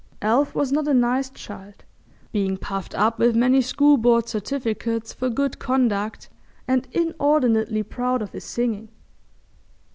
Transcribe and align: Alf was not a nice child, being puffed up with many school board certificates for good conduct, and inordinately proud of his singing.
Alf 0.23 0.55
was 0.55 0.71
not 0.71 0.87
a 0.87 0.95
nice 0.95 1.29
child, 1.29 1.83
being 2.31 2.57
puffed 2.57 2.95
up 2.95 3.19
with 3.19 3.35
many 3.35 3.61
school 3.61 3.97
board 3.97 4.27
certificates 4.27 5.13
for 5.13 5.29
good 5.29 5.59
conduct, 5.59 6.27
and 6.67 6.87
inordinately 6.91 7.83
proud 7.83 8.23
of 8.23 8.31
his 8.31 8.43
singing. 8.43 8.89